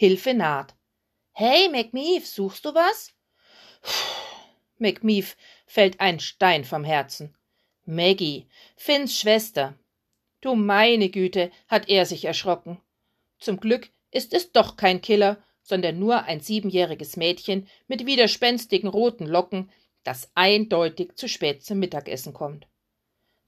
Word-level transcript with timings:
Hilfe 0.00 0.32
naht. 0.32 0.76
Hey, 1.32 1.68
McMeef, 1.68 2.24
suchst 2.24 2.64
du 2.64 2.72
was? 2.72 3.12
McMeef 4.78 5.36
fällt 5.66 5.98
ein 5.98 6.20
Stein 6.20 6.64
vom 6.64 6.84
Herzen. 6.84 7.36
Maggie, 7.84 8.48
Finns 8.76 9.18
Schwester. 9.18 9.76
Du 10.40 10.54
meine 10.54 11.08
Güte, 11.08 11.50
hat 11.66 11.88
er 11.88 12.06
sich 12.06 12.24
erschrocken. 12.24 12.80
Zum 13.40 13.58
Glück 13.58 13.90
ist 14.12 14.32
es 14.34 14.52
doch 14.52 14.76
kein 14.76 15.00
Killer, 15.00 15.42
sondern 15.62 15.98
nur 15.98 16.22
ein 16.22 16.38
siebenjähriges 16.38 17.16
Mädchen 17.16 17.66
mit 17.88 18.06
widerspenstigen 18.06 18.88
roten 18.88 19.26
Locken, 19.26 19.68
das 20.04 20.30
eindeutig 20.36 21.16
zu 21.16 21.28
spät 21.28 21.64
zum 21.64 21.80
Mittagessen 21.80 22.32
kommt. 22.32 22.68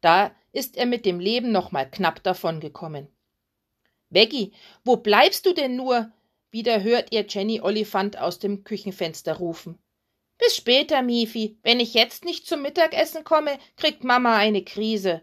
Da 0.00 0.34
ist 0.52 0.78
er 0.78 0.86
mit 0.86 1.04
dem 1.04 1.20
Leben 1.20 1.52
noch 1.52 1.72
mal 1.72 1.84
knapp 1.84 2.22
davongekommen. 2.22 3.08
Veggie, 4.08 4.54
wo 4.82 4.96
bleibst 4.96 5.44
du 5.44 5.52
denn 5.52 5.76
nur? 5.76 6.10
Wieder 6.50 6.82
hört 6.82 7.12
ihr 7.12 7.26
Jenny 7.28 7.60
Olifant 7.60 8.18
aus 8.18 8.38
dem 8.38 8.64
Küchenfenster 8.64 9.34
rufen. 9.34 9.78
Bis 10.38 10.56
später, 10.56 11.02
Mifi. 11.02 11.58
Wenn 11.62 11.80
ich 11.80 11.94
jetzt 11.94 12.24
nicht 12.24 12.46
zum 12.46 12.62
Mittagessen 12.62 13.24
komme, 13.24 13.58
kriegt 13.76 14.04
Mama 14.04 14.36
eine 14.36 14.64
Krise. 14.64 15.22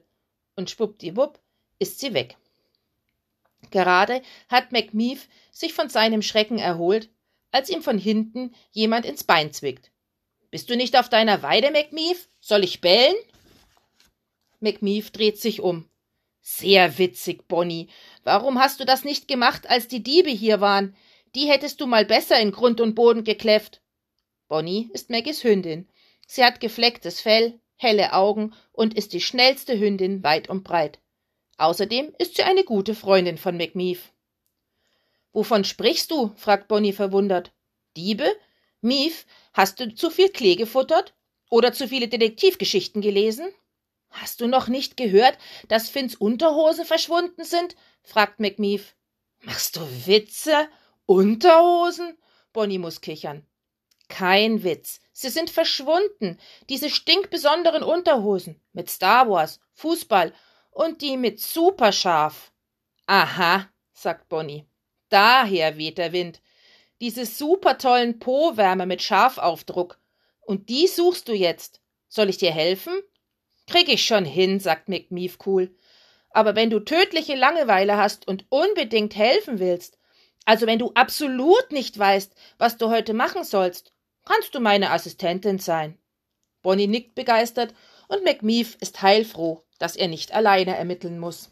Und 0.55 0.69
schwuppdiwupp 0.69 1.39
ist 1.79 1.99
sie 1.99 2.13
weg. 2.13 2.37
Gerade 3.71 4.21
hat 4.49 4.71
McMeef 4.71 5.27
sich 5.51 5.73
von 5.73 5.89
seinem 5.89 6.21
Schrecken 6.21 6.59
erholt, 6.59 7.09
als 7.51 7.69
ihm 7.69 7.81
von 7.81 7.97
hinten 7.97 8.53
jemand 8.71 9.05
ins 9.05 9.23
Bein 9.23 9.51
zwickt. 9.51 9.91
Bist 10.51 10.69
du 10.69 10.75
nicht 10.75 10.97
auf 10.97 11.09
deiner 11.09 11.41
Weide, 11.41 11.71
McMeef? 11.71 12.29
Soll 12.39 12.63
ich 12.63 12.81
bellen? 12.81 13.15
McMeef 14.59 15.11
dreht 15.11 15.39
sich 15.39 15.61
um. 15.61 15.89
Sehr 16.41 16.97
witzig, 16.99 17.47
Bonnie. 17.47 17.87
Warum 18.23 18.59
hast 18.59 18.79
du 18.79 18.85
das 18.85 19.03
nicht 19.03 19.27
gemacht, 19.27 19.67
als 19.67 19.87
die 19.87 20.03
Diebe 20.03 20.29
hier 20.29 20.61
waren? 20.61 20.95
Die 21.35 21.49
hättest 21.49 21.81
du 21.81 21.85
mal 21.85 22.05
besser 22.05 22.39
in 22.39 22.51
Grund 22.51 22.79
und 22.79 22.95
Boden 22.95 23.25
gekläfft. 23.25 23.81
Bonnie 24.47 24.89
ist 24.93 25.09
Maggies 25.09 25.43
Hündin. 25.43 25.89
Sie 26.27 26.43
hat 26.43 26.61
geflecktes 26.61 27.19
Fell, 27.19 27.59
helle 27.75 28.13
Augen 28.13 28.53
und 28.71 28.93
ist 28.93 29.11
die 29.11 29.19
schnellste 29.19 29.77
Hündin 29.77 30.23
weit 30.23 30.49
und 30.49 30.63
breit. 30.63 30.99
Außerdem 31.57 32.13
ist 32.19 32.37
sie 32.37 32.43
eine 32.43 32.63
gute 32.63 32.95
Freundin 32.95 33.37
von 33.37 33.57
McMeef. 33.57 34.13
Wovon 35.33 35.65
sprichst 35.65 36.09
du? 36.11 36.31
fragt 36.37 36.69
Bonnie 36.69 36.93
verwundert. 36.93 37.51
Diebe? 37.97 38.33
Mief, 38.79 39.25
hast 39.53 39.81
du 39.81 39.93
zu 39.93 40.09
viel 40.09 40.29
Klee 40.29 40.55
gefuttert? 40.55 41.13
Oder 41.49 41.73
zu 41.73 41.89
viele 41.89 42.07
Detektivgeschichten 42.07 43.01
gelesen? 43.01 43.51
Hast 44.09 44.39
du 44.39 44.47
noch 44.47 44.69
nicht 44.69 44.95
gehört, 44.95 45.37
dass 45.67 45.89
Finns 45.89 46.15
Unterhosen 46.15 46.85
verschwunden 46.85 47.43
sind? 47.43 47.75
fragt 48.03 48.39
McMeef. 48.39 48.95
Machst 49.41 49.75
du 49.75 49.81
Witze? 50.05 50.69
Unterhosen? 51.05 52.17
Bonnie 52.53 52.79
muss 52.79 53.01
kichern. 53.01 53.45
Kein 54.07 54.63
Witz. 54.63 55.01
Sie 55.13 55.29
sind 55.29 55.49
verschwunden. 55.49 56.37
Diese 56.69 56.89
stinkbesonderen 56.89 57.83
Unterhosen 57.83 58.61
mit 58.73 58.89
Star 58.89 59.29
Wars, 59.29 59.59
Fußball 59.73 60.33
und 60.71 61.01
die 61.01 61.17
mit 61.17 61.39
Superscharf. 61.39 62.51
Aha, 63.07 63.67
sagt 63.93 64.29
Bonnie. 64.29 64.65
Daher 65.09 65.77
weht 65.77 65.97
der 65.97 66.11
Wind. 66.11 66.41
Diese 67.01 67.25
supertollen 67.25 68.19
Po-Wärme 68.19 68.85
mit 68.85 69.01
Schafaufdruck. 69.01 69.99
Und 70.41 70.69
die 70.69 70.87
suchst 70.87 71.27
du 71.27 71.33
jetzt. 71.33 71.81
Soll 72.07 72.29
ich 72.29 72.37
dir 72.37 72.51
helfen? 72.51 72.93
Krieg 73.67 73.89
ich 73.89 74.05
schon 74.05 74.25
hin, 74.25 74.59
sagt 74.59 74.89
McMeef 74.89 75.37
cool. 75.45 75.75
Aber 76.29 76.55
wenn 76.55 76.69
du 76.69 76.79
tödliche 76.79 77.35
Langeweile 77.35 77.97
hast 77.97 78.27
und 78.27 78.45
unbedingt 78.49 79.15
helfen 79.15 79.59
willst, 79.59 79.97
also 80.45 80.67
wenn 80.67 80.79
du 80.79 80.91
absolut 80.93 81.71
nicht 81.71 81.97
weißt, 81.97 82.33
was 82.57 82.77
du 82.77 82.89
heute 82.89 83.13
machen 83.13 83.43
sollst, 83.43 83.91
kannst 84.25 84.55
du 84.55 84.59
meine 84.59 84.91
Assistentin 84.91 85.59
sein. 85.59 85.97
Bonnie 86.61 86.87
nickt 86.87 87.15
begeistert 87.15 87.73
und 88.07 88.23
McMeef 88.23 88.77
ist 88.79 89.01
heilfroh, 89.01 89.63
dass 89.79 89.95
er 89.95 90.07
nicht 90.07 90.33
alleine 90.33 90.75
ermitteln 90.77 91.19
muss. 91.19 91.51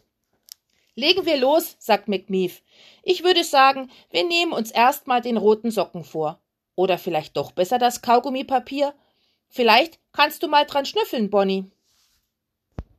Legen 0.96 1.26
wir 1.26 1.36
los, 1.36 1.76
sagt 1.80 2.08
McMeef. 2.08 2.62
Ich 3.02 3.24
würde 3.24 3.42
sagen, 3.42 3.90
wir 4.10 4.24
nehmen 4.24 4.52
uns 4.52 4.70
erstmal 4.70 5.20
den 5.20 5.36
roten 5.36 5.72
Socken 5.72 6.04
vor. 6.04 6.40
Oder 6.76 6.98
vielleicht 6.98 7.36
doch 7.36 7.52
besser 7.52 7.78
das 7.78 8.00
Kaugummipapier? 8.00 8.94
Vielleicht 9.48 9.98
kannst 10.12 10.42
du 10.42 10.48
mal 10.48 10.64
dran 10.64 10.86
schnüffeln, 10.86 11.30
Bonnie. 11.30 11.70